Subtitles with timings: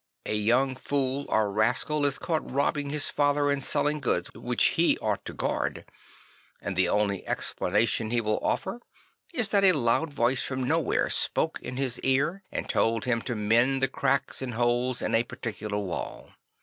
[0.25, 4.97] A young fool or rascal is caught robbing his father and selling goods which he
[4.97, 5.85] ought to guard;
[6.59, 8.81] and the only explanation he will offer
[9.31, 13.35] is that a loud voice from nowhere spoke in his ear and told him to
[13.35, 16.31] mend the cracks and holes in a particular wall.